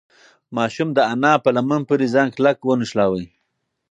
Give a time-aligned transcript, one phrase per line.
[0.55, 3.23] ماشوم د انا په لمن پورې ځان کلک ونښلاوه.